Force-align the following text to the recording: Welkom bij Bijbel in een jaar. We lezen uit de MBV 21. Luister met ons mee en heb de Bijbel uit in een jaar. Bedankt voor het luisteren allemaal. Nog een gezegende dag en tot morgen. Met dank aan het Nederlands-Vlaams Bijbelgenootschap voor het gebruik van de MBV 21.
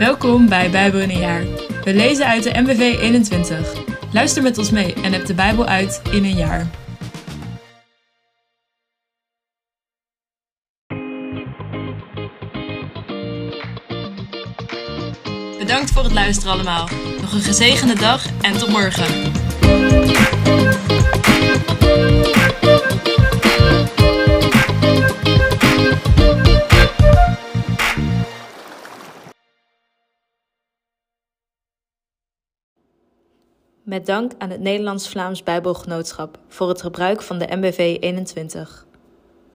Welkom 0.00 0.48
bij 0.48 0.70
Bijbel 0.70 1.00
in 1.00 1.10
een 1.10 1.18
jaar. 1.18 1.44
We 1.84 1.94
lezen 1.94 2.26
uit 2.26 2.42
de 2.42 2.60
MBV 2.60 2.80
21. 3.00 3.72
Luister 4.12 4.42
met 4.42 4.58
ons 4.58 4.70
mee 4.70 4.94
en 4.94 5.12
heb 5.12 5.26
de 5.26 5.34
Bijbel 5.34 5.66
uit 5.66 6.02
in 6.10 6.24
een 6.24 6.36
jaar. 6.36 6.66
Bedankt 15.58 15.90
voor 15.90 16.02
het 16.02 16.12
luisteren 16.12 16.52
allemaal. 16.52 16.88
Nog 17.20 17.32
een 17.32 17.40
gezegende 17.40 17.94
dag 17.94 18.26
en 18.42 18.58
tot 18.58 18.68
morgen. 18.68 19.99
Met 33.82 34.06
dank 34.06 34.32
aan 34.38 34.50
het 34.50 34.60
Nederlands-Vlaams 34.60 35.42
Bijbelgenootschap 35.42 36.38
voor 36.48 36.68
het 36.68 36.82
gebruik 36.82 37.22
van 37.22 37.38
de 37.38 37.56
MBV 37.56 37.96
21. 38.00 38.86